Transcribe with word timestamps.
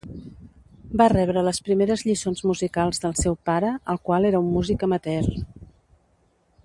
Va 1.01 1.05
rebre 1.13 1.43
les 1.47 1.59
primeres 1.67 2.03
lliçons 2.07 2.41
musicals 2.51 3.03
del 3.05 3.13
seu 3.19 3.37
pare, 3.51 3.71
el 3.95 4.01
qual 4.09 4.29
era 4.31 4.43
un 4.47 4.51
músic 4.57 4.87
amateur. 4.89 5.31